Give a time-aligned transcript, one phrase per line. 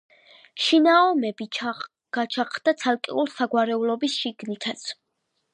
[0.67, 1.47] შინაომები
[2.19, 4.91] გაჩაღდა ცალკეულ საგვარეულოებს შიგნითაც.